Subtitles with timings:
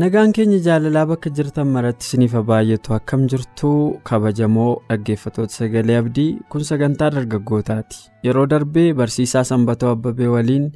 [0.00, 3.70] Nagaan keenya jaalalaa bakka jirtan maratti isiniif baay'atu akkam jirtu
[4.08, 7.98] kabajamoo dhaggeeffatoota sagalee abdii kun sagantaa dargaggootaati.
[8.26, 10.70] Yeroo darbee barsiisaa sanbatoo abbabee waliin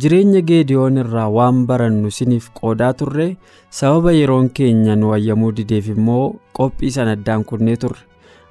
[0.00, 3.28] jireenya geediyoon irraa waan barannu isiniif qoodaa turre
[3.80, 6.24] sababa yeroon keenya nu wayyamuu dideef immoo
[6.60, 8.04] qophii sanaddaan kunnee turre.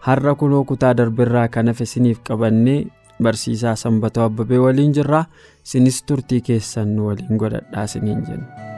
[0.08, 2.80] Har'a kunoo kutaa darbeerraa kan hafe isiniif qabannee
[3.24, 5.26] barsiisaa sanbatoo abbabee waliin jirra.
[5.66, 8.77] Isinis turtii keessan nu waliin godhadhaa isiniin jenna.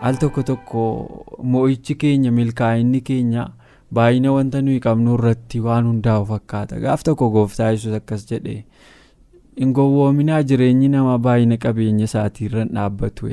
[0.00, 0.82] Al tokko tokko
[1.42, 3.48] mo'ichi keenya milkaa'inni keenya
[3.94, 6.78] baay'ina wanta nuyi qabnu irratti waan hundaa'u fakkaata.
[6.84, 8.62] Gaaf tokko gooftaa yesus akkas jedhe
[9.58, 13.30] hin gowwoominaa jireenyi namaa baay'ina qabeenya isaatii irra dhaabbatu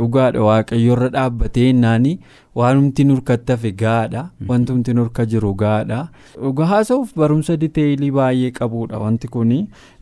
[0.00, 2.12] dhugaadha waaqayyo irra dhaabbatee innaani
[2.60, 4.22] waanumti nurkatti hafe gaadha.
[4.48, 6.08] Wantumti nurka jiru gaadha.
[6.40, 9.52] Dhugaa haasa'uuf barumsa diteeyilii baay'ee qabudha wanti kun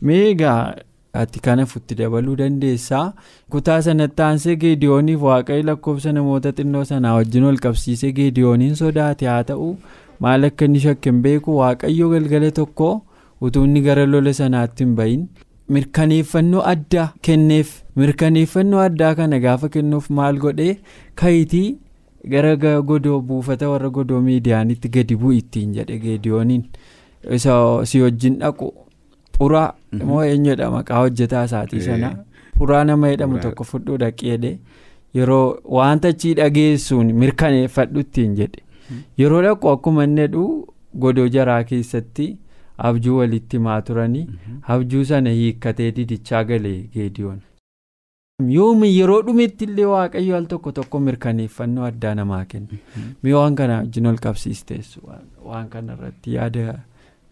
[0.01, 0.75] meegaa.
[1.21, 3.13] Ati kanafutti dabaluu dandeessaa.
[3.55, 9.43] Kutaa sanatti aansee geediyooniif waaqayyo lakkoofsa namoota xinnoo sanaa wajjin wal qabsiisee geediyooniin sodaate haa
[9.51, 9.71] ta'u.
[10.19, 12.89] Maal akka inni shakken beeku waaqayyo galgala tokko
[13.41, 15.27] utuu inni gara lola sanaatti hin bahin.
[15.75, 20.77] Mirkaneeffannoo addaa kenneef mirkaneeffannoo addaa kana gaafa kennuuf maal godhee?
[21.21, 21.77] Kayitii
[22.33, 22.55] gara
[22.91, 26.63] godoo buufata warra godoo miidiyaanitti gadi bu'u ittiin jedhe geediyooniin.
[27.37, 27.53] Isa
[27.91, 28.73] si wajjin dhaqu.
[29.39, 29.73] Puraa
[30.09, 30.71] moo eenyudha?
[30.71, 32.11] Maqaa hojjetaa isaatii sana.
[32.57, 34.51] Puraa nama jedhamu tokko fudhuu dhaqeedhe
[35.19, 38.63] yeroo wanta achii dhageessuun mirkaneeffadhu ittiin jedhe.
[39.23, 40.27] Yeroo dhaqu akkuma inni
[41.05, 42.27] godoo jaraa keessatti
[42.89, 44.25] abjuu walitti himaa turanii
[44.75, 47.39] abjuu sana hiikkatee didichaa galee geediyoon.
[48.55, 52.77] yoomi yeroo dhumetti illee waaqayyo al tokko tokko mirkaneeffannoo addaa namaa kenna.
[53.23, 55.01] Mee waan kana wajjin ol qabsiisteessu.
[55.45, 56.75] Waan kanarratti yaada.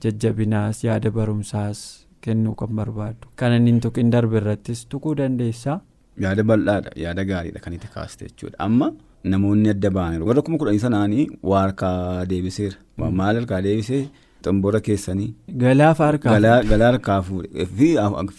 [0.05, 1.79] Jajjabinaas yaada barumsaas
[2.27, 5.77] kennuu kan barbaadu kana inni tuqin darbe irrattis tuquu dandeessaa.
[6.23, 8.87] yaada bal'aadha yaada gaariidha kan itti kaaste jechuudha amma
[9.31, 11.97] namoonni adda ba'aniiru warra kuma kudhanii sanaanii waa harkaa
[12.31, 14.03] deebiseera maal harkaa deebisee
[14.45, 15.29] xomboora keessanii.
[15.63, 16.37] galaaf harkaa
[16.71, 17.87] galaa harkaa fuudhee fi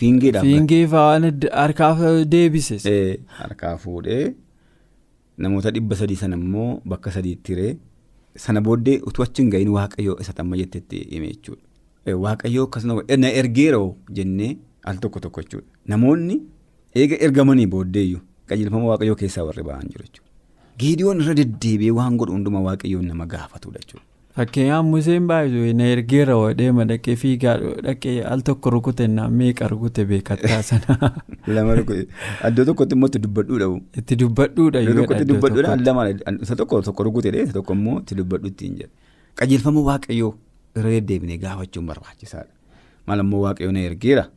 [0.01, 0.45] fiingeedhaaf.
[0.49, 1.25] fiingee fa'aan
[1.63, 1.99] harkaaf
[2.35, 2.77] deebise.
[3.41, 4.25] harkaa fuudhee
[5.45, 7.73] namoota dhibba sadii sana immoo bakka sadiitti hiree.
[8.45, 11.63] Sana booddee utuu achi hin gahin waaqayyoo isa amma jettetti hime jechuudha.
[12.25, 13.89] Waaqayyoo akkasuma na ergeeroo
[14.19, 15.67] jennee al tokko tokko jechuudha.
[15.93, 16.37] Namoonni
[16.95, 20.31] eega ergamanii booddeeyyuu qajeelfama waaqayyoo keessaa warri ba'an jiru jechuudha.
[20.81, 24.05] Geediyoon irra deddeebi'ee waan godhu hundumaa waaqayyoon nama gaafatudha jechuudha.
[24.37, 27.55] Fakkeenyaaf Museen baay'ee na ergeera deema dhaqee fiigaa
[27.87, 30.97] dhaqee al tokko rukute naa meeqa rukute beekattaa sana.
[31.57, 32.03] Lama rukute
[32.49, 33.69] iddoo tokkotti immoo itti dubbadhuudha.
[34.03, 36.05] Itti dubbadhuudha Iddoo tokkotti dubbadhuudha lama
[36.43, 38.93] isa tokko tokko rukutedha isa tokko immoo itti dubbadhu ittiin jedha.
[39.41, 40.33] Qajeelfama waaqayyoo
[40.77, 42.53] irra deddeebinee gaafachuun barbaachisaadha.
[43.07, 44.29] Maal immoo waaqayyoo na ergeera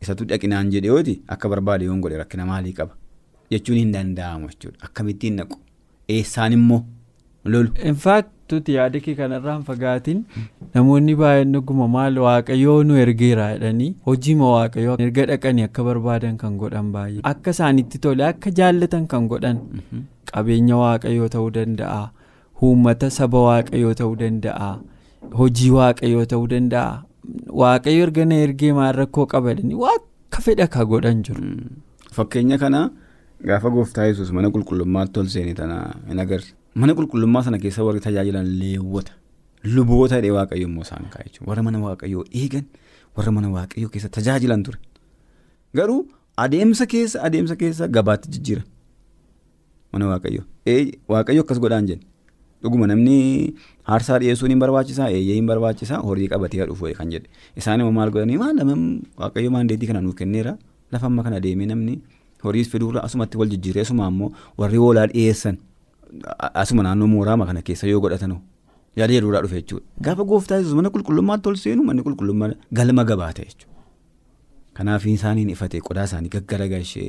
[0.00, 2.96] isatu dhaqinaan jedhe yooti akka barbaade yoon godhe rakkina maalii qaba
[3.52, 4.78] jechuun hin danda'amu jechuudha.
[4.88, 5.60] Akkamittiin naqu
[6.08, 6.86] eessaan immoo
[7.44, 7.68] lolu.
[8.52, 10.18] Infaaktuuti yaada kee kanarraan fagaatiin
[10.74, 16.58] namoonni baay'een dhuguma maal waaqayyoo nu ergeera jedhanii hojiima waaqayyoo erga dhaqanii akka barbaadan kan
[16.60, 17.22] godhan baay'ee.
[17.32, 19.58] Akka isaanitti tole akka jaallatan kan godhan.
[20.32, 22.02] Qabeenya waaqayyoo ta'uu danda'a.
[22.62, 24.70] Uummata saba waaqayyoo ta'uu danda'a.
[25.40, 27.02] Hojii waaqayyoo ta'uu danda'a.
[27.64, 31.48] Waaqayyo erga na ergee maal rakkoo qabadanii waa akka fedha ka godhan jiru.
[32.16, 32.90] Fakkeenya kana
[33.50, 35.78] gaafa gooftaa yesus mana qulqullummaatti ol seenee tana
[36.08, 36.52] hin agarre.
[36.74, 39.12] Mana qulqullummaa sana keessa warri tajaajilan leewwota
[39.74, 41.48] luboota hidhee waaqayyo immoo isaan kaa'e jechuudha.
[41.50, 42.64] Warra mana waaqayyoo eegan
[43.16, 44.78] warra mana waaqayyoo keessa tajaajilan ture.
[45.76, 48.62] Garuu adeemsa keessa adeemsa keessa gabaatti jijjiira.
[49.92, 50.44] Mana waaqayyoo.
[51.08, 52.04] Waaqayyo akkas godhaan jenne.
[52.62, 53.54] Dhuguma namni
[53.86, 57.28] aarsaa dhiyeessuun hin barbaachisaa eeyyee hin barbaachisaa horii qabatee dhufu kan jedhe.
[57.56, 58.38] Isaan immoo maal godhanii?
[58.38, 58.76] Maal nama
[59.18, 60.56] waaqayyo maandeetii kana nuuf kenneera
[60.92, 61.98] lafa amma kana deemee namni
[62.44, 65.58] horiis fiduurra asumatti wal jijjiiree asuma ammoo warri hoolaa dhiyeessan.
[66.62, 68.34] Asuma naannoo mooraa kana keessa yoo godhatan
[68.96, 69.84] yaada jedhuudhaa dhufe jechuudha.
[70.04, 73.76] Gaafa gooftaa yesus mana qulqullummaatti ol seenu manni qulqullummaa galma gabaa ta'e jechuudha.
[74.76, 77.08] Kanaaf isaaniin ifatee qodaa isaanii gaggaragalchee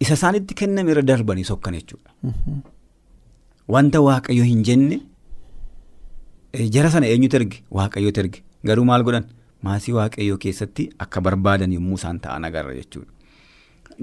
[0.00, 2.10] isa isaanitti kenname irra darbanii sokkan jechuudha.
[3.74, 5.00] Wanta waaqayyo hin jenne
[6.76, 8.38] jara sana eenyutu erge waaqayyooti erge
[8.70, 9.26] garuu maal godhan
[9.68, 13.10] maasii waaqayyoo keessatti akka barbaadan yommuu isaan ta'an agarra jechuudha.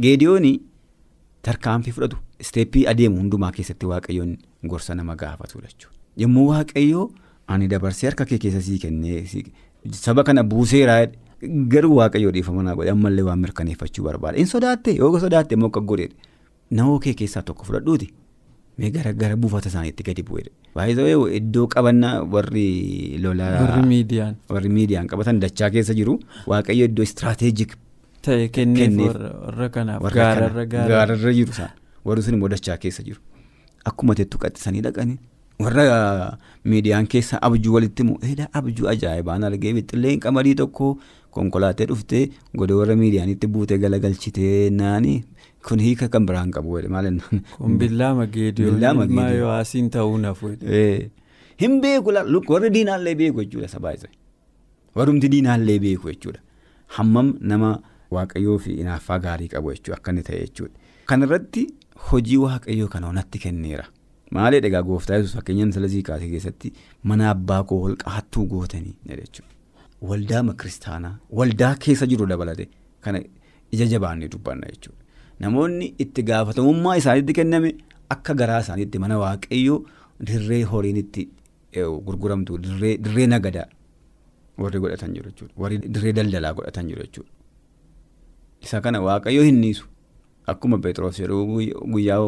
[0.03, 0.53] Geediyooni
[1.47, 4.37] tarkaanfii fudhatu isteeppii adeemu hundumaa keessatti waaqayyoon
[4.73, 5.95] gorsa nama gaafatudha jechuudha.
[6.17, 7.09] Yommuu waaqayyoo
[7.47, 9.25] ani dabarsee harka kee keessa sii kennee
[9.91, 11.01] saba kana buuseeraa
[11.73, 14.37] garuu waaqayyoo dhiifama naa godhe ammallee waan mirkaneeffachuu barbaada.
[14.37, 16.15] Inni sodaatte yoo sodaatte immoo akka godheedha.
[16.71, 18.09] Nawoo kee keessaa tokko fudhadhuuti.
[18.77, 20.51] Mee gara buufata isaaniitti gadi bu'eedha.
[20.75, 23.51] Baay'ee iddoo qabannaa warri lolaa.
[24.49, 25.07] Warri miidiyaan.
[25.07, 27.73] Qabatan dachaa keessa jiru waaqayyo iddoo istiraateejik.
[28.21, 31.71] Ta'e kenneef warra kanaaf gaararra jiru isaan
[32.11, 33.19] warri sun immoo dachaa keessa jiru.
[33.91, 35.17] Akkuma teettu qaxxisanii dhaqanii
[35.59, 36.37] warra
[36.71, 40.87] miidiyaan keessa abjuu walitti himu edaa abjuu ajaa'ibaan argee bixxilleen qamadii tokko
[41.37, 42.21] konkolaattee dhuftee
[42.61, 45.15] godoo warra miidiyaanitti buutee galagalchitee naani
[45.69, 46.79] kun hiika kan biraan qabu
[47.57, 50.55] kun billaama geediyoon ilmaa yohaasiin ta'uu nafu.
[51.61, 52.13] hin beeku
[52.53, 54.07] warri diinaallee beeku jechuudha sabaa isa
[54.95, 56.39] warrumti diinaallee beeku jechuudha
[56.99, 57.73] hammam nama
[58.17, 60.73] waaqayyoo fi hinaaffaa gaarii qabu jechuudha akka inni ta'e jechuudha.
[61.09, 61.67] Kanarratti
[62.07, 63.85] hojii waaqayyoo kana onatti kenneera.
[64.31, 66.73] Maali egaa gooftaa yesuus fakkeenyaan salazii kaasee keessatti
[67.11, 69.53] mana abbaa koo holqa hattuu gootanii jechuudha.
[70.09, 72.69] Waldaa kiristaanaa waldaa keessa jiru dabalate
[73.01, 73.21] kana
[73.71, 75.03] ija jabaannee dubbanna jechuudha.
[75.39, 77.73] Namoonni itti gaafatamummaa isaaniitti kenname
[78.15, 79.79] akka garaa isaaniitti mana waaqayyoo
[80.27, 81.27] dirree horiin itti
[82.05, 83.67] gurguramtu dirree nagadaa
[84.57, 85.53] warri godhatan jiru jechuudha.
[85.57, 87.31] Warri dirree daldalaa godhatan jiru jechuudha.
[88.61, 89.88] Isa kana waaqayyoo hin dhiisu.
[90.53, 91.45] Akkuma Pheexroos jedhu
[91.93, 92.19] guyyaa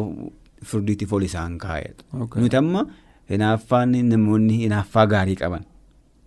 [0.62, 2.26] firdiitiif ol isaan kaa'edha.
[2.36, 2.86] Nuti amma
[3.30, 5.64] hinaaffaan namoonni hinaaffaa gaarii qaban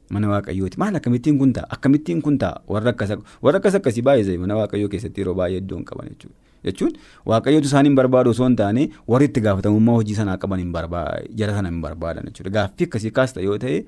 [0.10, 0.78] mana waaqayyooti.
[0.78, 1.68] Maal akkamittiin kun ta'a?
[1.78, 2.62] Akkamittiin kun ta'a?
[2.68, 6.36] Warra akkas akkasii baay'ee mana waaqayyoo keessatti yeroo baay'ee iddoon qaban jechuudha.
[6.66, 6.94] Jechuun
[7.26, 10.74] waaqayyootu isaan hin barbaadu osoo hin taane warri itti gaafatamummaa hojii sanaa qaban hin
[11.42, 12.52] jara sana hin barbaadan jechuudha.
[12.60, 13.86] Gaaffii akkasii kaasta yoo ta'e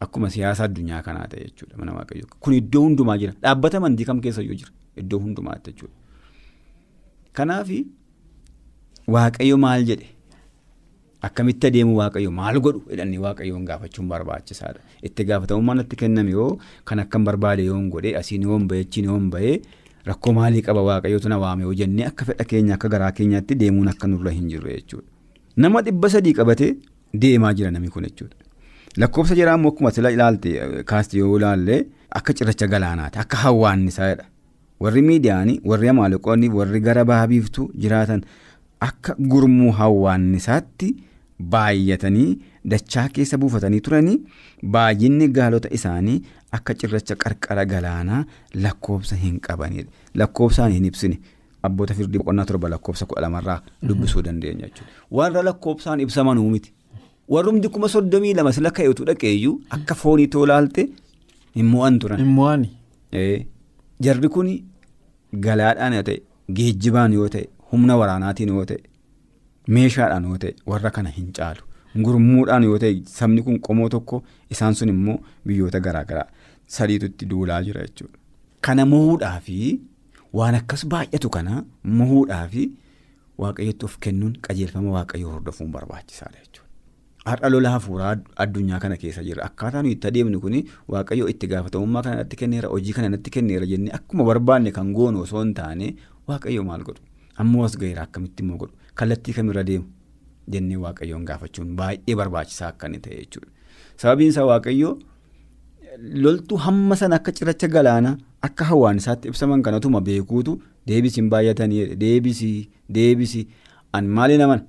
[0.00, 2.28] akkuma siyaasa addunyaa kanaa ta'e jechuudha mana waaqayyoo.
[2.40, 3.34] Kun iddoo hundumaa jira.
[3.42, 4.72] Dhaabbata amantii kam keessa iyyuu jira.
[4.96, 5.94] Iddoo hundumaatti jechuudha.
[7.34, 7.68] Kanaaf
[9.14, 10.06] waaqayyo maal jedhe
[11.26, 14.80] akkamitti adeemu waaqayyo maal godhu jedhanii waaqayyoon gaafachuun barbaachisaadha.
[15.02, 19.30] Itti gaafatamummaan natti kenname yoo kan akkam barbaade yoon godhe asiin yoon bahee achiin yoon
[19.34, 19.56] bahee
[20.08, 23.88] rakkoo maalii qaba waaqayyootu na waame yoo jennee akka fedha keenya akka garaa keenyaatti deemuun
[23.94, 25.08] akka nurra hin jirre jechuudha.
[25.56, 26.70] Nama dhibba sadii qabatee
[27.24, 28.36] deemaa jira namni kun jechuudha.
[28.96, 34.24] Lakkoofsa immoo akkuma sila ilaalte kaasti yoo ilaalle akka cirracha galaanaati akka hawwaannisaadha.
[34.84, 38.24] Warri miidiyaanii warri amaaleqoonni warri gara baha biiftuu jiraatan
[38.88, 40.88] akka gurmuu hawwaannisaatti
[41.52, 42.30] baay'atanii
[42.72, 44.16] dachaa keessa buufatanii turanii
[44.76, 46.18] baay'inni gaalota isaanii
[46.58, 48.24] akka cirracha qarqara galaanaa
[48.66, 49.90] lakkoofsa hin qabanidha.
[50.22, 51.18] Lakkoofsaan hin ibsine
[51.68, 54.90] abboota firdii boqonnaa torba lakkoofsa kudha lamarraa dubbisuu dandeenya jechuudha.
[55.10, 56.72] Warra lakkoofsaan ibsamanuu miti.
[57.28, 60.88] Warrumti kuma soddomii lama sila ka'eetu dhaqeeyyuu akka foonii toolaalte
[61.56, 62.20] hin mo'an turan.
[64.04, 64.48] Jarri kun
[65.46, 66.18] galaadhaan yoo ta'e
[66.58, 68.82] geejjibaan yoo ta'e humna waraanaatiin yoo ta'e
[69.76, 71.62] meeshaadhaan yoo ta'e warra kana hin caalu.
[72.04, 74.22] Gurmuudhaan yoo ta'e sabni kun qomoo tokko
[74.56, 76.28] isaan sun immoo biyyoota garaagaraa
[76.76, 78.18] sadiitu itti duulaa jira jechuudha.
[78.60, 79.58] Kana mo'uudhaa fi
[80.40, 81.64] waan akkas baay'atu kana
[82.00, 82.62] mo'uudhaa fi
[83.44, 86.63] waaqayyotti of kennuun qajeelfama waaqayyoo hordofuun barbaachisaadha jechuudha.
[87.24, 89.44] Har'a lola hafuuraa addunyaa kana keessa jira.
[89.48, 90.56] Akkaataa nuyi itti adeemnu kun
[90.88, 95.22] waaqayyoo itti gaafatamummaa kana natti kenneera hojii kana natti kenneera jennee akkuma barbaanne kan goonu
[95.24, 95.94] osoo hin taane
[96.28, 97.00] waaqayyoo maal godhu?
[97.38, 98.74] Ammoo as gaheera akkamitti immoo godhu?
[98.94, 99.84] Kallattii kamirra deemu?
[100.52, 103.48] Jennee waaqayyoon gaafachuun baay'ee barbaachisaa akka inni ta'e jechuudha.
[103.96, 104.92] Sababiin isaa waaqayyoo
[106.26, 113.44] loltuu hamma sana akka cirracha galaanaa akka hawwaanisaatti ibsaman kanatuma beekuutu deebisiin baay'atanii deebisii deebisii
[113.92, 114.60] an maali naman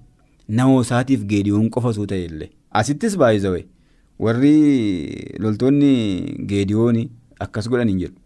[0.50, 2.50] namoo isaatiif geediyoon qofatu ta'e illee.
[2.72, 3.66] Asittis baay'isawee
[4.20, 4.54] warri
[5.40, 5.92] loltoonni
[6.52, 7.00] geediyoon
[7.40, 8.20] akkas godhan hin jedhu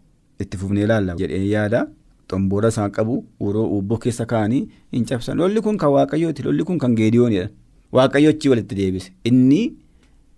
[0.46, 1.16] itti fufnee ilaalla.
[1.22, 1.88] Jedhee yaada
[2.32, 4.62] xomboora isaa qabu uroo ubboo keessa kaa'anii
[4.94, 5.38] hin cabsan.
[5.38, 7.48] Lolli kun kan waaqayyooti lolli kun kan geediyoonidha
[7.92, 9.12] waaqayyo achii walitti deebise.
[9.24, 9.62] Inni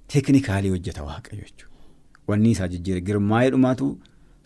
[0.08, 1.76] teeknikaalii hojjeta waaqayyo jechuudha
[2.28, 3.92] wanni isaa jijjiire girmaa'ee dhumaatu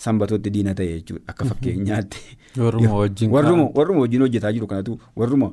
[0.07, 1.23] sanbatootti diina ta'e jechuudha.
[1.27, 2.23] Akka fakkeenyaatti.
[2.57, 5.51] Warruma wajjin warruma wajjin hojjetaa jiru kanatu warruma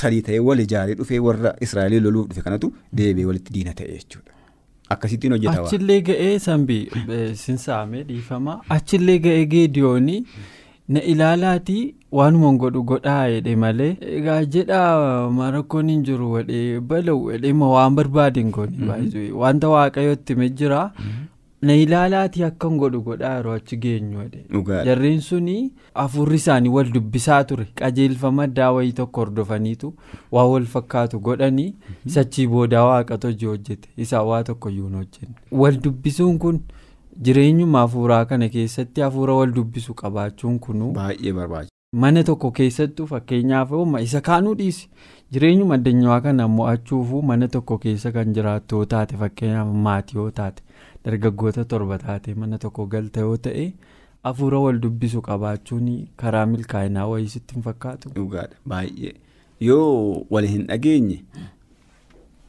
[0.00, 4.32] sadii ta'ee wal ijaaree dhufee warra Israa'eel loluuf dhufe kanatu deebi'ee walitti diina ta'e jechuudha.
[4.94, 5.66] Akkasittiin hojjetaa waan.
[5.72, 6.82] Achillee ga'ee sanbii
[7.46, 8.60] sinsaamee dhiifama.
[8.76, 10.20] Achillee ga'ee geediyoonii
[10.96, 11.82] na ilaalaatii
[12.18, 13.28] waanuma godhu godhaa?
[13.34, 14.78] jedhe malee egaa jedha
[15.40, 16.32] marakkoon hin jiru.
[16.36, 20.80] Wadhee bala'u wadhee waan barbaade hin goone wanta waaqayyotti hime jira
[21.62, 24.24] na ilaalaatii akkan godhu godhaa yeroo achi geenyu
[24.88, 25.54] jarreen suni
[25.94, 27.64] hafuurri isaanii wal dubbisaa ture.
[27.80, 29.94] Qajeelfama addaa wayii tokko hordofaniitu
[30.32, 31.74] waa wal fakkaatu godhanii
[32.16, 33.88] sachii boodaa waaqatu hojii hojjete.
[33.96, 35.34] Isaa waa tokko iyyuu hin hojjenne.
[35.50, 36.60] Wal dubbisuun kun
[37.22, 41.72] jireenyuma hafuuraa kana keessatti hafuura wal dubbisu qabaachuun kunu baay'ee barbaachisa.
[41.92, 43.70] mana tokko keessattuu fakkeenyaaf
[44.02, 44.88] isa kaanuu dhiisi.
[45.32, 50.62] Jireenyuma addunyaa kana mo'achuufu mana tokko keessa kan jiraattu yoo taate fakkeenyaaf maatii yoo taate
[51.08, 53.66] dargaggoota torba taate mana tokko galta yoo ta'e
[54.28, 55.88] hafuura wal dubbisu qabaachuun
[56.22, 58.08] karaa milkaa'inaa wayii sitti hin fakkaatu.
[58.16, 59.14] dhugaadha baay'ee
[59.68, 61.18] yoo wali hin dhageenye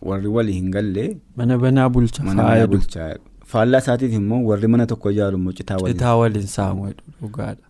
[0.09, 1.05] warri wali hin galle.
[1.37, 2.23] mana banaa bulcha
[2.73, 3.09] bulchaa
[3.53, 7.63] faallaa isaatiif immoo warri mana tokko ijaaru immoo citaa waliin saamu dhugaadha.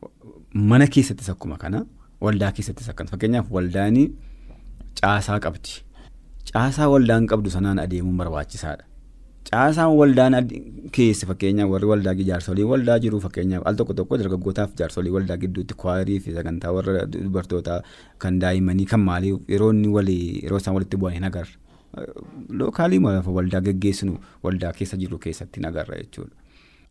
[0.71, 1.85] Mana keessattis akkuma kana
[2.25, 3.97] waldaa keessattis akkana fakkeenyaaf waldaan
[5.01, 5.71] caasaa qabdi
[6.53, 8.83] caasaa waldaan qabdu sanaan adeemuun barbaachisaadha
[9.51, 10.35] caasaan waldaan
[10.95, 15.73] keessa fakkeenyaaf warri waldaa jaarsolii waldaa jiru fakkeenyaaf al tokko tokko dargaggootaaf jaarsolii waldaa gidduutti
[15.83, 17.79] kwaarii fi sagantaa warra dubartootaa
[18.25, 19.71] kan daa'immanii kan maalii yeroo
[20.59, 22.05] isaan walitti bu'an hin agarra
[22.61, 22.99] lookaalii
[23.39, 26.35] waldaa geggeessinu waldaa keessa jiru keessatti hin agarra jechuudha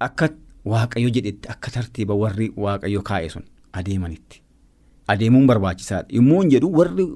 [0.01, 0.29] akka.
[0.69, 3.45] Waaqayyo jedhetti akka tartiiba warri waaqayyo kaa'e sun
[3.81, 4.41] adeemanitti
[5.13, 7.07] adeemuun barbaachisaadha yommuu hin jedhu warri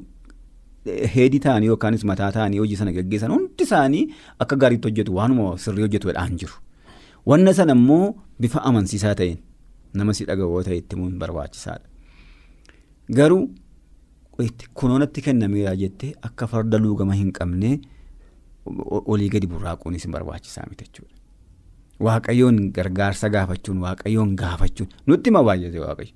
[0.84, 4.04] heedii ta'anii yookaanis mataa ta'anii hojii sana gaggeessan hundi isaanii
[4.44, 6.54] akka gaariitti hojjetu waanuma sirrii hojjetuudhaan jiru.
[7.26, 9.38] Wanna sana immoo bifa amansiisaa ta'een
[9.94, 11.86] nama si dhaga'oo ta'e itti himuun barbaachisaadha.
[13.18, 13.50] Garuu
[14.74, 17.80] kunoonatti kennameera jettee akka farda luugama hin qabne
[19.14, 21.14] olii gadi burraaquunis barbaachisaa miti jechuudha.
[22.00, 26.14] Waaqayyoon gargaarsa gaafachuun waaqayyoon gaafachuun nutti hima baay'ate waaqayyo.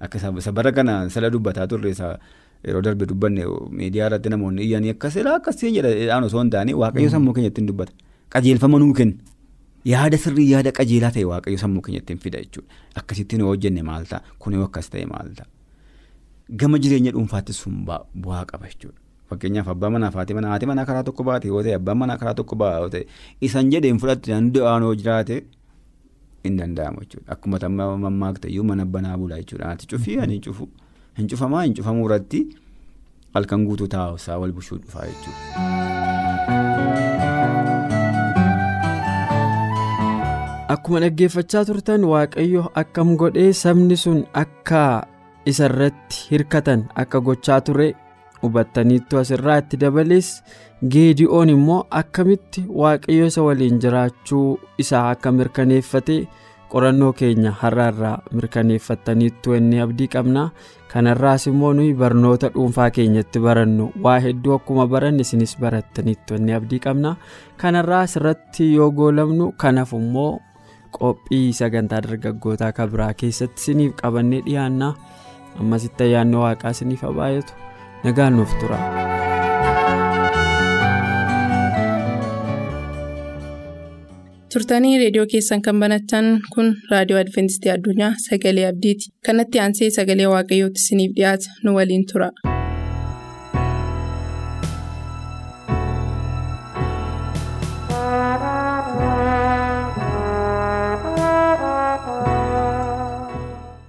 [0.00, 1.94] Akka isa bara kana sala dubbataa turre
[2.64, 3.44] yeroo darbe dubbanne
[3.80, 7.66] miidiyaa irratti namoonni iyyanii akka silaa akkasii jedhan osoo hin taane waaqayyo sammuu keenya ittiin
[7.70, 7.92] dubbata.
[8.32, 9.14] Qajeelfama nuu kenna
[9.92, 12.68] yaada sirrii yaada qajeelaa ta'e waaqayyo sammuu keenya ittiin fida jechuudha.
[13.02, 15.46] Akkasittiin yoo hojjenne maal ta'a kun yoo akkas ta'e maal ta'a
[16.62, 18.98] gama jireenya dhuunfaatti sun bu'aa qaba jechuudha.
[19.32, 22.16] Fakkeenyaaf abbaa manaa fi haati manaa haati manaa karaa tokko baate yoo ta'e abbaan manaa
[22.22, 23.04] karaa tokko baate yoo ta'e
[23.48, 25.42] isan jedheen fudhatti danda'an yoo jiraate
[26.44, 27.32] hin danda'amu jechuudha.
[27.32, 27.58] Akkuma
[28.06, 29.70] mammaakta iyyuu mana banaa bulaa jechuudha.
[29.70, 30.68] Ati cufii ani cufu
[31.18, 32.42] hin cufamaa hin cufamuu irratti
[33.34, 36.62] halkan guutuu taa'usaa wal bushuu dhufaa jechuudha.
[40.74, 44.82] Akkuma dhaggeeffachaa turtan waaqayyo akkam godhee sabni sun akka
[45.52, 47.88] isarratti hirkatan akka gochaa ture.
[48.42, 50.28] hubattaniittu asirraa itti dabalees
[50.92, 54.46] geedi'oon immoo akkamitti waaqayyo isa waliin jiraachuu
[54.84, 56.16] isaa akka mirkaneeffate
[56.72, 60.44] qorannoo keenya har'aarraa mirkaneeffattaniittu inni abdii qabna
[60.92, 66.80] kanarraas immoo nuyi barnoota dhuunfaa keenyatti barannu waa hedduu akkuma baranne isinis barattaniittu inni abdii
[66.86, 67.16] qabna
[67.62, 70.32] kanarraas irratti yoo goolamnu kanaaf immoo
[70.98, 74.94] qophii sagantaa dargaggootaa kabiraa keessatti isiniif qabannee dhiyaanna
[75.60, 77.52] ammasitti ayyaanni waaqaa isiniif baay'atu.
[78.04, 79.11] nagaan nuuf tura.
[84.52, 90.84] Turtanii reediyoo keessan kan banattan kun raadiyoo adventistii addunyaa sagalee abdiiti kanatti aansee sagalee waaqayyootti
[90.84, 92.30] isiniif dhiyaata nu waliin tura.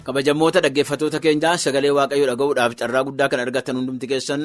[0.05, 4.43] kabajamoota dhaggeeffatoota keenyaa sagalee waaqayyoo dhaga'uudhaaf carraa guddaa kan argatan hundumti keessan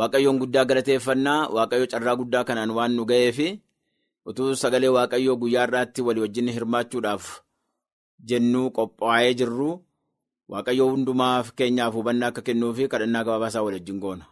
[0.00, 3.38] waaqayyoon guddaa galateeffannaa waaqayyo carraa guddaa kanaan waan nu ga'eef
[4.28, 7.24] utuu sagalee waaqayyoo guyyaa irraatti walii wajjin hirmaachuudhaaf
[8.28, 9.70] jennuu qophaa'ee jirru
[10.52, 14.24] waaqayyoo hundumaaf keenyaaf hubannaa akka kennuuf kadhannaa gabaabaasaa wal wajjin goona.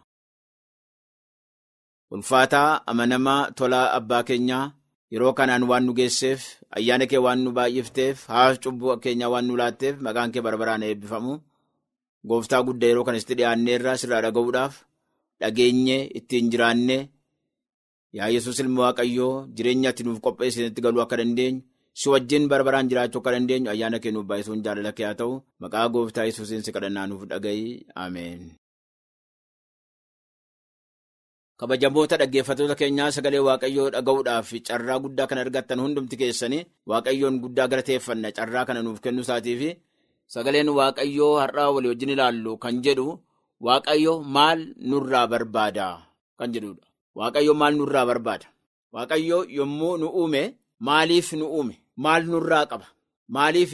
[2.15, 4.65] ulfaataa amanamaa tolaa abbaa keenyaa.
[5.13, 6.41] yeroo kanaan waan nu geesseef
[6.77, 11.33] ayyaana kee waan nu baay'ifteef haaf cubbuu keenyaa waan nu laatteef maqaan kee barbaraan eebbifamu
[12.29, 14.73] gooftaa guddaa yeroo kanatti dhiyaanneerraa sirraa dhaga'uudhaaf
[15.41, 16.97] dhageenye ittiin jiraanne
[18.17, 21.61] yaa yesus ilma waaqayyoo jireenya ati nuuf qopheessinitti galuu akka dandeenyu
[21.99, 25.87] si wajjin barbaraan jiraachuu akka dandeenyu ayyaana kee nuuf baay'isuun jaalala kee haa ta'u maqaa
[25.93, 27.63] gooftaa yesuusiin si kadhannaa nuuf dhaga'i
[28.05, 28.41] ameen.
[31.59, 38.29] kabajamoota dhaggeeffatoota keenyaa sagalee waaqayyoo dhaga'uudhaaf carraa guddaa kan argattan hundumti keessanii waaqayyoon guddaa galateeffanna
[38.37, 39.61] carraa kana nuuf kennu isaatiif
[40.35, 43.07] sagaleen waaqayyoo har'aa walii wajjin ilaallu kan jedhu
[43.67, 45.87] waaqayyo maal nurraa barbaada
[46.39, 46.83] kan jedhudha.
[47.19, 48.47] Waaqayyo maal nurraa barbaada?
[48.93, 50.41] Waaqayyo yommuu nu uume
[50.87, 51.75] maaliif nu uume?
[52.03, 52.87] Maal nurraa qaba?
[53.35, 53.73] Maaliif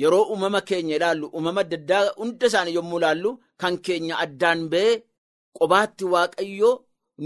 [0.00, 3.30] yeroo uumama keenya ilaallu uumama adda addaa hunda isaanii yommuu ilaallu
[3.60, 4.94] kan keenya addaan ba'ee
[5.58, 6.70] qobaatti waaqayyo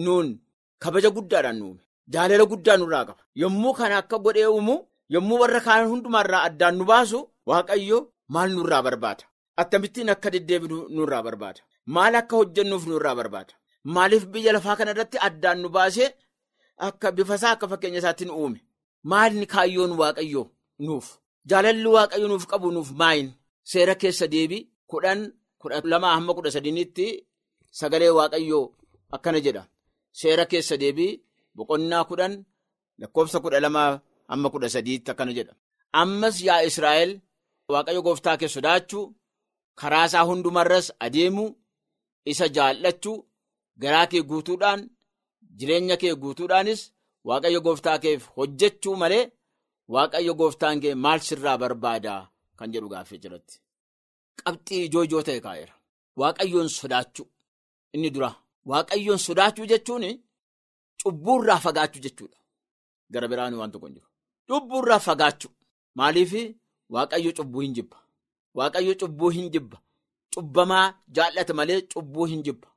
[0.04, 0.28] nuun
[0.82, 1.82] kabaja guddaadhaan nu uume.
[2.12, 3.22] Jaalala guddaa nurraa qaba.
[3.42, 4.76] Yommuu kana akka godhee uumu
[5.14, 7.18] yommuu warra kaan hundumaarraa addaan nu baasu
[7.50, 7.98] waaqayyo
[8.34, 9.24] maal nurraa barbaada
[9.60, 11.60] akkamittiin akka deddeebinu nurraa barbaada
[11.94, 13.52] maal akka hojjennuuf nurraa barbaada
[13.84, 16.08] maaliif biyya lafaa kana irratti addaan nu baasee
[16.86, 18.60] akka bifasaa akka fakkeenya isaatiin uume?
[19.10, 20.46] Maalni kaayyoon waaqayyoo
[20.86, 21.06] nuuf?
[21.50, 23.28] Jaalalli waaqayyo nuuf qabu nuuf maayin
[23.70, 25.20] seera keessa deebii kudhan
[25.60, 27.06] kudha lamaa hamma kudha sadiinitti
[27.78, 28.64] sagalee waaqayyoo
[29.14, 29.62] akkana jedha.
[30.18, 31.12] Seera keessa deebii
[31.56, 32.34] boqonnaa kudhan
[33.00, 33.90] lakkoofsa kudha lamaa
[34.30, 35.52] hamma kudha sadiitti akkana jedha.
[36.00, 37.12] Ammas yaa israa'el
[37.72, 39.04] waaqayyo gooftaa kee sodaachuu
[39.80, 41.50] karaa isaa hundumarras adeemuu
[42.30, 43.16] isa jaallachuu
[43.82, 44.80] garaa kee guutuudhaan
[45.58, 46.80] jireenya kee guutuudhaanis
[47.28, 49.24] waaqayyo gooftaa keef hojjechuu malee
[49.94, 52.20] waaqayyo gooftaan kee maal sirraa barbaadaa
[52.58, 53.54] kan jedhu gaaffii jiratti.
[54.44, 55.74] Qabxii ijoo ijoo ta'e kaa'eera.
[56.20, 57.26] Waaqayyoon sodaachuu
[57.94, 58.30] inni dura.
[58.70, 60.04] Waaqayyoon sodaachuu jechuun
[61.02, 62.38] cubbuurraa fagaachuu jechuudha.
[63.12, 64.08] Gara biraan waan tokko hin jiru.
[64.48, 65.50] Cubbuurraa fagaachuu.
[65.98, 66.32] Maaliif
[66.94, 67.96] waaqayyo cubbuu hin jibba.
[68.54, 69.78] Waaqayyo cubbuu hin jibba.
[70.34, 72.68] Cubbamaa jaallata malee cubbuu hin jibba.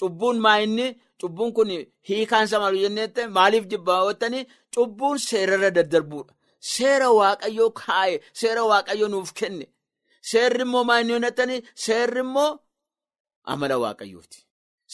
[0.00, 0.86] Cubbuun maa inni
[1.20, 1.68] cubbuun kun
[2.08, 6.32] hiikaan isaa maal jennee maaliif jibbaa jettanii cubbuun seerarra daddarbuudha.
[6.72, 9.66] Seera waaqayyoo kaa'e seera waaqayyoo nuuf kenne
[10.30, 12.50] seerri immoo maa inni jettanii seerri immoo
[13.52, 14.38] amala waaqayyooti.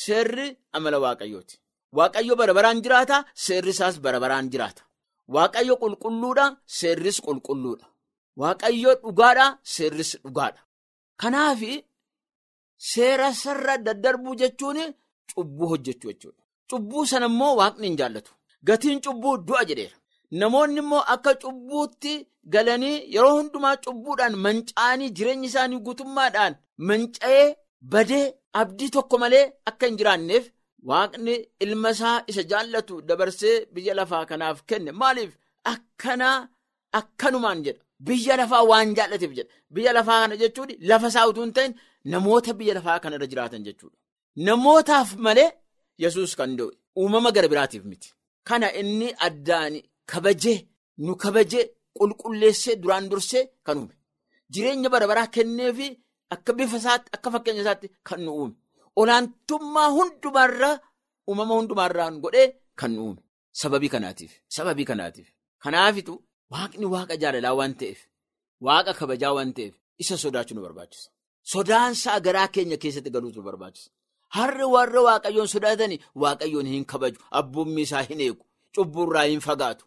[0.05, 0.47] Seerri
[0.77, 1.55] amala waaqayyooti.
[1.97, 4.83] Waaqayyo bara baraan jiraata seerri isaas bara baraan jiraata.
[5.35, 6.47] Waaqayyo qulqulluudha
[6.79, 7.87] seerris qulqulluudha.
[8.41, 10.61] Waaqayyo dhugaadha seerris dhugaadha.
[11.21, 11.61] Kanaaf
[12.78, 14.78] seera sarara daddarbuu jechuun
[15.35, 16.42] cubbuu hojjechuu jechuudha.
[16.71, 18.33] Cubbuu sana immoo waaqni hin jaallatu.
[18.68, 19.97] Gatiin cubbuu du'a jedheera.
[20.40, 22.14] Namoonni immoo akka cubbuutti
[22.54, 26.54] galanii yeroo hundumaa cubbuudhaan manca'anii jireenya isaanii guutummaadhaan
[26.88, 27.47] manca'ee
[27.92, 30.50] badee abdii tokko malee akka hin jiraanneef
[30.90, 35.33] waaqni ilma isaa isa jaallatu dabarsee biyya lafaa kanaaf kenne maaliif
[35.73, 36.49] akkanaa
[37.00, 37.83] akkanumaan jedha.
[38.06, 39.53] Biyya lafaa waan jaallateef jedha.
[39.74, 41.74] Biyya lafaa kana jechuun lafa isaa utuu hin ta'in
[42.12, 43.97] namoota biyya lafaa kanarra jiraatan jechuudha.
[44.47, 45.51] Namootaaf malee
[46.03, 48.09] yesus kan da'e uumama gara biraatiif miti.
[48.49, 49.75] Kana inni addaan
[50.11, 50.59] kabajee
[51.05, 51.64] nu kabajee
[51.99, 53.95] qulqulleessee duraan dursee kan uume.
[54.53, 55.88] Jireenya bara baraa kenneefi
[56.35, 58.55] akka bifa isaatti akka fakkeenya isaatti kan nu uume.
[59.01, 60.77] Olaantummaa hundumaarraa
[61.29, 62.49] uumama hundumaarraan godhee
[62.81, 63.21] kan nu uume.
[63.61, 64.33] Sababii kanaatiif.
[64.57, 65.29] Sababii kanaatiif.
[65.64, 66.14] Kanaafitu
[66.53, 68.01] waaqni waaqa jaalalaa waan ta'eef
[68.66, 71.09] waaqa kabajaa waan ta'eef isa sodaachuu nu barbaachisa.
[71.52, 73.90] Sodaansaa garaa keenya keessatti galuutu barbaachisa.
[74.37, 77.18] Harri warra waaqayyoon sodaatanii waaqayyoon hin kabaju.
[77.40, 78.44] Abboommii isaa hin eegu.
[78.76, 79.85] Cubburraa hin fagaatu.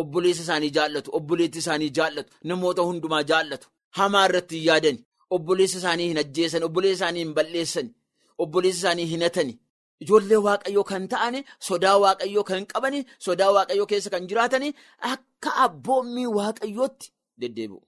[0.00, 1.10] Obboleessa isaanii jaallatu.
[1.18, 2.34] Obboleetti isaanii jaallatu.
[2.44, 3.68] Namoota hundumaa jaallatu.
[4.00, 5.04] Hamaa irratti hin yaadani.
[5.30, 6.62] Obboleessa isaanii hin ajjeesan.
[6.70, 7.94] Obboleessa isaanii hin balleessan.
[8.38, 9.58] Obboleessa isaanii hin hatani.
[10.00, 14.68] Ijoollee waaqayyoo kan ta'ani sodaa waaqayyoo kan qabani sodaa waaqayyoo keessa kan jiraatani
[15.14, 17.06] akka abboommii waaqayyootti
[17.40, 17.80] deddeebi'u.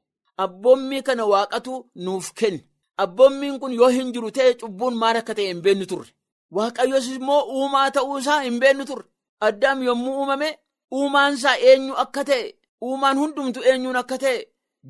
[0.45, 2.65] Abboommii kana waaqatu nuuf kenne.
[3.05, 6.11] Abboommiin kun yoo hin jiru ta'e cubbuun maal akka ta'e hin beennu turre.
[6.57, 9.07] Waaqayyoos immoo uumaa ta'uu isaa hin beennu turre.
[9.47, 10.49] Addaam yommuu uumame
[10.99, 12.45] uumaan isaa eenyu akka ta'e
[12.87, 14.39] uumaan hundumtu eenyuun akka ta'e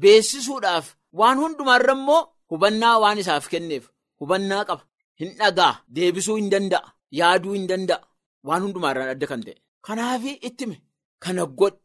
[0.02, 0.86] beessisuudhaaf
[1.20, 2.20] waan hundumaarra immoo
[2.50, 3.84] hubannaa waan isaaf kenneef
[4.20, 4.82] hubannaa qaba.
[5.20, 6.88] Hin dhagaa deebisuu hin danda'a.
[7.18, 8.00] Yaaduu hin danda'a.
[8.46, 9.56] Waan hundumaarraan adda kan ta'e.
[9.86, 10.76] Kanaaf ittime
[11.24, 11.78] kana godh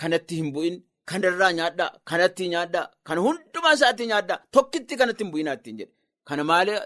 [0.00, 0.76] kanatti hin bu'in
[1.10, 5.92] kanarraa nyaadhaa kanatti nyaadhaa kana hundumaa isaatti nyaadhaa tokkitti kanatti hin bu'inaa ittiin jedhe.
[6.28, 6.80] Kana malee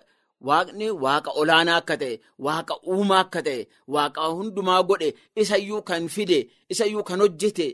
[0.48, 2.14] waaqni waaqa olaanaa akka ta'e
[2.46, 3.62] waaqa uumaa akka ta'e
[3.94, 5.08] waaqa hundumaa godhe
[5.42, 6.38] isayyuu kan fide
[6.72, 7.66] isayyuu kan hojjete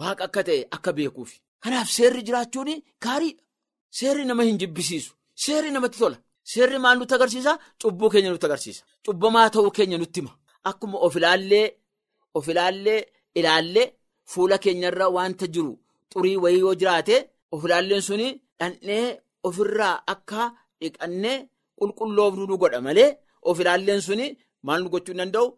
[0.00, 1.30] waaqa akka ta'e akka beekuuf.
[1.62, 2.70] Kanaaf seerri jiraachuun
[3.04, 3.42] gaariidha.
[3.98, 5.10] Seerri nama hin jibbisiisu.
[5.44, 6.16] Seerri namatti tola.
[6.52, 7.52] Seerri maal nutti agarsiisa?
[7.80, 8.82] Cubbuu keenya nutti agarsiisa.
[9.04, 10.32] Cubbamaa ta'uu keenya nutti hima.
[10.70, 11.66] Akkuma of ilaallee
[12.36, 13.00] of ilaallee
[13.38, 13.86] ilaallee
[14.32, 15.72] fuula keenyarra wanta jiru
[16.12, 17.16] xurii wayii yoo jiraate
[17.52, 19.06] of ilaalleen suni dhandhee
[19.48, 20.42] ofirraa akka
[20.80, 21.36] dhiqannee
[21.78, 23.10] qulqulloofnu nu godha malee
[23.48, 24.26] of ilaalleen suni
[24.66, 25.48] maal nu gochuu hin danda'u?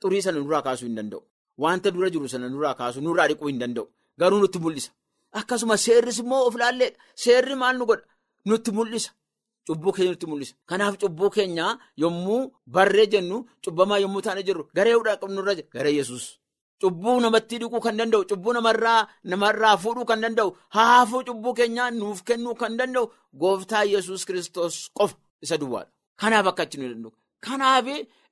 [0.00, 1.22] Xurii sana nurraa kaasuu hin danda'u.
[1.62, 3.86] Wanta dura jiru sana nurraa kaasuu nurraa dhiquu hin danda'u.
[4.20, 4.90] Garuu nutti mul'isa.
[5.38, 6.98] Akkasuma seerris immoo of ilaalleedha.
[7.22, 8.04] Seerri maal nu godha?
[8.48, 9.10] Nutti mul'isa.
[9.66, 10.54] Cubbuu keenya nutti mul'isa.
[10.68, 11.66] Kanaaf cubbuu keenya
[12.02, 12.40] yommuu
[12.74, 15.68] barree jennu cubbamaa yommuu taane jirru garee qabnurra jira.
[15.74, 16.24] Garee Yesuus.
[16.80, 18.52] Cubbuu namatti dhiquu kan danda'u, cubbuu
[19.24, 23.06] namarraa fuudhuu kan danda'u, haafuu cubbuu keenyaa nuuf kennuu kan danda'u
[23.40, 25.90] gooftaa Yesuus kiristoos qofa isa duwwaadha.
[26.20, 27.12] Kanaaf akka achi nu danda'u.
[27.44, 27.86] Kanaaf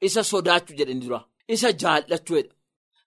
[0.07, 1.21] isa sodaachuu jedhan dura.
[1.55, 2.53] Isa jaallachuudha.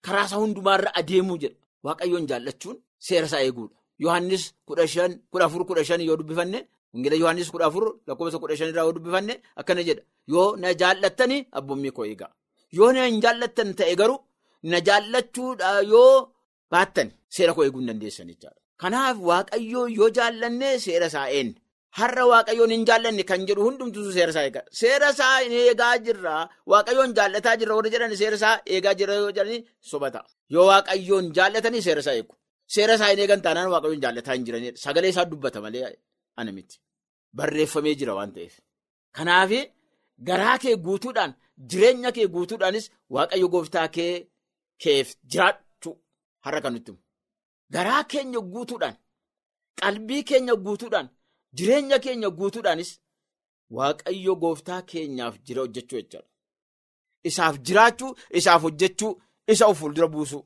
[0.06, 1.58] Karaa isaa hundumaarra adeemuu jedha.
[1.86, 3.76] Waaqayyoon jaallachuun seera isaa eeguudha.
[4.04, 6.60] Yohaannis kudha shan kudha afur kudha shan yoo dubbifanne
[6.94, 10.04] Wangeela Yohaannis kudha afur lakkoofsa kudha shan irraa yoo dubbifanne akkana jedha.
[10.34, 12.32] Yoo na jaallattanii abboommii koo eegaa.
[12.78, 14.20] Yoo na hin jaallattan ta'e garuu
[14.64, 16.30] na jaallachuudha yoo
[16.72, 18.60] baattan seera koo eeguu hin dandeessan jechaadha.
[18.82, 21.56] Kanaaf waaqayyoo yoo jaallanne seera isaa eenyu.
[21.98, 24.62] Har'a waaqayyoon hin jaallanne kan jedhu hundumtuu seera isaa eega.
[24.80, 26.34] Seera isaa eegaa jirra.
[26.72, 29.58] Waaqayyoon jaallataa jirra warra jedhan seera isaa eegaa jirra yoo jedhani
[29.92, 30.20] sobata.
[30.56, 32.34] Yoo waaqayyoon jaallatanii seera isaa eegu.
[32.76, 34.78] Seera isaa hin eegan taanaan waaqayyoon jaallataa hin jiranidha.
[34.86, 35.96] Sagalee isaa dubbata malee
[36.44, 36.76] ana miti.
[37.38, 38.54] Barreeffamee jira waan ta'eef.
[39.18, 39.52] Kanaaf
[40.28, 41.34] garaa kee guutuudhaan
[41.72, 44.14] jireenya kee guutuudhaanis waaqayyo gooftaa kee
[44.78, 45.96] keef jiraachuu
[46.46, 46.94] har'a kan nutti.
[47.74, 48.96] Garaa keenya guutuudhaan
[49.80, 51.10] qalbii keenya guutuudhaan.
[51.58, 52.92] Jireenya keenya guutuudhaanis
[53.76, 56.28] waaqayyo gooftaa keenyaaf jira hojjechuu jechuudha.
[57.24, 60.44] Isaaf jiraachuu, isaaf hojjechuu, isa of fuuldura buusuu.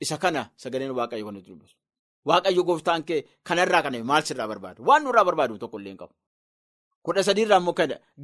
[0.00, 1.76] Isa kana sagaleen waaqayyo kan nuti dubbisu.
[2.28, 4.84] Waaqayyo gooftaan kee kanarraa kana maal sirraa barbaadu?
[4.88, 6.14] Waan nurraa barbaadu tokko illee hin qabu.
[7.02, 7.74] Kudha sadiirraa immoo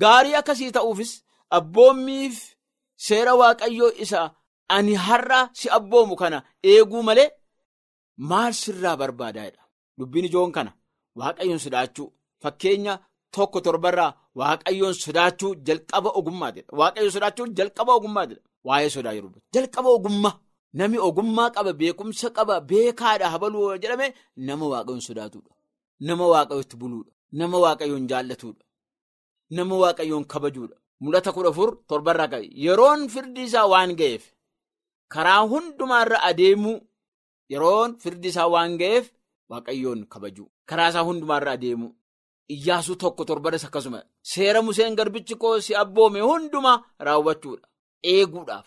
[0.03, 1.13] gaarii akkasii ta'uufis
[1.51, 2.37] abboommiif
[2.97, 4.21] seera waaqayyoo isa
[4.77, 6.39] ani har'a si abboomu kana
[6.71, 7.29] eeguu malee
[8.31, 9.61] maal sirraa barbaadaadha?
[9.99, 10.73] Dubbiin ijoon kana.
[11.19, 12.09] Waaqayyoon sodaachuu
[12.43, 12.95] fakkeenya
[13.35, 16.71] tokko torbarraa waaqayyoon sodaachuu jalqaba ogummaatidha.
[16.79, 18.43] Waaqayyoon sodaachuun jalqaba ogummaatidha.
[18.67, 20.35] Waa'ee sodaa yeroo jalqaba ogummaa
[20.79, 24.07] namni ogummaa qaba beekumsa qaba beekaadha habaluu jedhame
[24.47, 25.51] nama waaqayyoon sodaatudha.
[26.07, 27.13] Nama waaqayyootti buluudha.
[27.39, 28.63] Nama waaqayyoon jaallatudha.
[29.57, 30.77] Nama waaqayyoon kabajuudha.
[31.03, 34.25] Mul'ata kudha afur torbarraa qabe yeroon firdi isaa waan ga'eef
[35.15, 36.79] karaa hundumaarra adeemuu
[37.53, 39.07] yeroon firdi isaa waan ga'eef.
[39.51, 40.45] Waaqayyoon kabaju.
[40.69, 41.89] Karaa isaa hundumaarra adeemu.
[42.55, 44.01] Iyyaasuu tokko torbadas akkasuma.
[44.31, 47.67] Seera museen garbichi koo si abboome hundumaa raawwachuudha.
[48.13, 48.67] Eeguudhaaf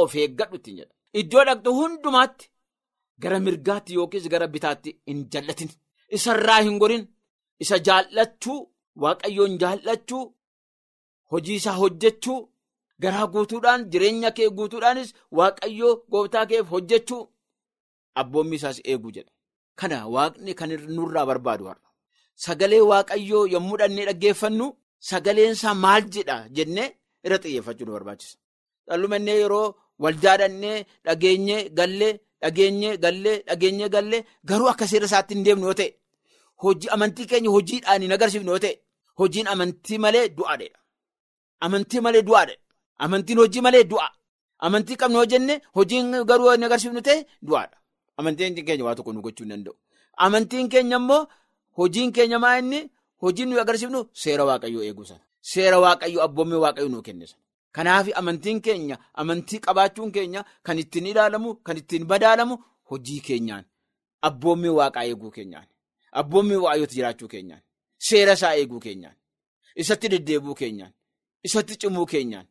[0.00, 0.94] of eeggadhu ittiin jedha.
[1.20, 2.50] Iddoo dhaqxu hundumaatti
[3.22, 5.70] gara mirgaatti yookiis gara bitaatti hin jallatin.
[6.16, 7.04] Isarraa hin gorin.
[7.62, 8.58] Isa jaallachuu
[9.02, 10.24] waaqayyoon jaallachuu
[11.30, 12.40] hojii isaa hojjechuu
[13.02, 17.22] garaa guutuudhaan jireenya kee guutuudhaanis waaqayyoo gooftaa keef hojjechuu
[18.20, 19.30] abboommi isaas eeguu jedha.
[19.78, 21.88] Kana waaqni kan nurraa barbaadu har'a.
[22.44, 24.66] Sagalee waaqayyoo yommuu dhannee dhaggeeffannu
[25.08, 26.88] sagaleensaa maal jedha jennee
[27.24, 28.36] irra xiyyeeffachuu nu barbaachisa.
[28.88, 35.44] Dhallumannee yeroo waldaa dhannee dhageenyee gallee dhageenyee gallee dhageenyee gallee garuu akka seera isaatti hin
[35.46, 35.90] deemnu yoo ta'e
[36.62, 38.74] hojii amantii keenya hojiidhaan hin agarsiifnu yoo ta'e
[39.20, 40.68] hojiin amantii malee du'aadha.
[41.64, 42.54] Amantii malee du'aadha.
[42.98, 44.08] Amantiin hojii malee du'a.
[44.58, 47.76] Amantii qabnu yoo jenne hojiin garuu hin agarsiifnu ta'e du'aadha.
[48.16, 49.76] Amantiin keenya waa tokko nu gochuu hin danda'u.
[50.16, 51.26] Amantiin keenya immoo
[51.78, 52.90] hojiin keenya maa inni
[53.22, 55.20] hojiin nuyi agarsiifnu seera waaqayyoo eeguu sana.
[55.40, 57.42] Seera waaqayyoo abboommii waaqayyoo nuu kenne sana.
[57.72, 62.58] Kanaaf amantiin keenya amantii qabaachuun keenya kan ittiin ilaalamu kan ittiin badaalamu
[62.90, 63.64] hojii keenyaan
[64.22, 65.66] abboommii waaqaa eeguu keenyaan
[66.12, 67.62] abboommii waaqayyooti jiraachuu keenyaan
[67.98, 69.16] seera isaa eeguu keenyaan
[69.82, 70.92] isatti deddeebuu keenyaan
[71.44, 72.46] isatti cimuu keenyaan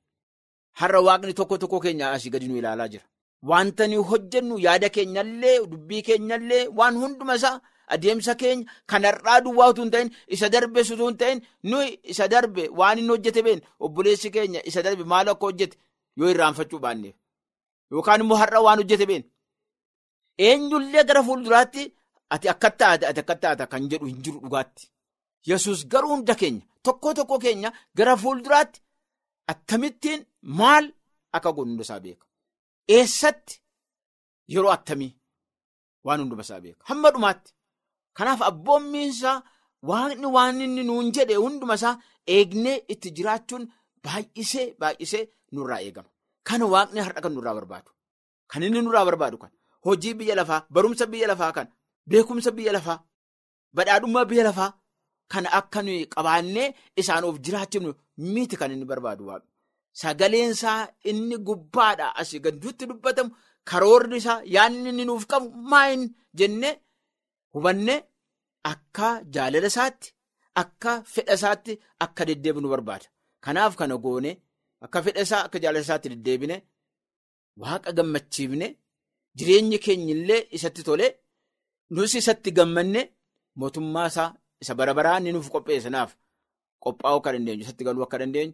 [0.80, 3.06] har'a waaqni tokko tokko keenya asii gadi nu ilaalaa jira.
[3.50, 7.60] Wanta nuyi hojjennu yaada keenyallee dubbii keenyallee waan hunduma isaa
[7.94, 12.28] adeemsa keenya kan har'aa duwwaa utuu hin ta'in isa darbe utuu hin ta'in nuyi isa
[12.34, 15.78] darbe waan inni hojjete been obboleessi keenya isa darbe maal akka hojjete
[16.18, 17.16] yoo irraanfachuu baanneef
[17.92, 19.24] yookaan immoo har'a waan hojjete been
[20.48, 21.84] eenyullee gara fuulduraatti
[22.30, 24.90] ati akka taate ati akka taata kan jedhu hin jiru dhugaatti.
[25.50, 28.82] Yesus garuu hunda keenya tokko tokko keenya gara fuulduraatti
[29.54, 30.26] akkamittiin
[30.60, 30.86] maal
[31.36, 32.26] akka godhu hunda isaa beeka.
[32.96, 33.56] Eessatti
[34.54, 35.12] yeroo attamii
[36.06, 36.84] waan hunduma isaa beeka.
[36.90, 37.52] Hamma dhumaatti.
[38.18, 39.38] Kanaaf abboommiinsaa
[39.90, 41.96] waaqni waan inni nuun jedhe hunduma isaa
[42.36, 43.64] eegnee itti jiraachuun
[44.04, 46.10] baay'isee baay'isee nurraa eegama.
[46.48, 47.90] Kana waaqni har'a kan nurraa barbaadu.
[48.52, 49.52] Kan inni nurraa barbaadu kan
[49.86, 51.68] hojii biyya lafaa, barumsa biyya lafaa kan
[52.10, 53.00] beekumsa biyya lafaa,
[53.76, 54.70] badhaadhummaa biyya lafaa
[55.32, 55.80] kana akka
[56.14, 56.68] qabaannee
[57.02, 57.92] isaan of jiraachifnu
[58.34, 59.50] miti kan inni barbaadu waaqni.
[60.02, 60.80] Sagaleensaa
[61.10, 63.32] inni gubbaadha asii gadduutti dubbatamu
[63.70, 66.04] karoorri isaa yaadni inni nuuf qabu maayin
[66.40, 66.74] jennee
[67.54, 68.00] hubannee
[68.72, 70.10] akka jaalala isaatti
[70.62, 71.74] akka fedha isaatti
[72.06, 73.06] akka deddeebinu barbaada.
[73.46, 74.32] Kanaaf kana goone
[74.86, 76.56] akka fedha isaa akka jaalala isaatti deddeebine
[77.62, 78.68] waaqa gammachiifne
[79.38, 81.08] jireenyi keenya illee isatti tole
[81.94, 83.02] nus isatti gammanne
[83.60, 84.30] mootummaa isaa
[84.62, 86.12] isa bara baraan inni nuuf qopheessanaaf
[86.84, 88.54] qophaa'uu akka dandeenyu isatti galuu akka dandeenyu.